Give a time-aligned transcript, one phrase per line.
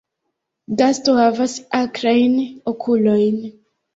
[0.79, 2.35] Gasto havas akrajn
[2.75, 3.39] okulojn.